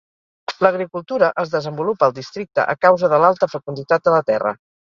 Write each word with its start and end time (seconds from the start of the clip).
L'agricultura 0.65 1.29
es 1.43 1.51
desenvolupa 1.51 2.09
al 2.09 2.17
districte 2.17 2.67
a 2.75 2.77
causa 2.89 3.13
de 3.15 3.23
l'alta 3.25 3.51
fecunditat 3.55 4.09
de 4.09 4.19
la 4.19 4.27
terra. 4.35 4.59